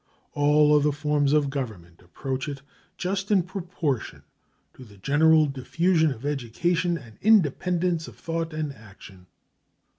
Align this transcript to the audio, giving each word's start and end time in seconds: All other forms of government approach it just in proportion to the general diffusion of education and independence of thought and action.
All 0.33 0.75
other 0.75 0.91
forms 0.91 1.31
of 1.31 1.51
government 1.51 2.01
approach 2.01 2.47
it 2.49 2.63
just 2.97 3.29
in 3.29 3.43
proportion 3.43 4.23
to 4.73 4.83
the 4.83 4.97
general 4.97 5.45
diffusion 5.45 6.09
of 6.11 6.25
education 6.25 6.97
and 6.97 7.19
independence 7.21 8.07
of 8.07 8.15
thought 8.15 8.51
and 8.51 8.73
action. 8.73 9.27